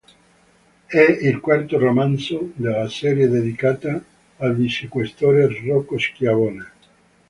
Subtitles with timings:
[0.87, 4.03] È il quarto romanzo della serie dedicata
[4.37, 6.71] al vicequestore Rocco Schiavone.